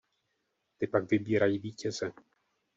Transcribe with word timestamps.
Ty 0.77 0.87
pak 0.87 1.09
vybírají 1.11 1.59
vítěze. 1.59 2.11